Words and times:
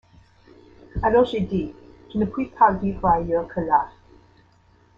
Alors 1.03 1.25
j’ai 1.25 1.41
dit: 1.41 1.75
Je 2.11 2.17
ne 2.17 2.25
puis 2.25 2.47
pas 2.57 2.73
vivre 2.73 3.05
ailleurs 3.05 3.47
que 3.47 3.59
là. 3.59 3.87